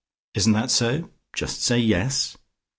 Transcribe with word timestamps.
Isn't 0.33 0.53
that 0.53 0.71
so? 0.71 1.11
Just 1.31 1.61
say 1.61 1.77
'yes.'" 1.77 2.35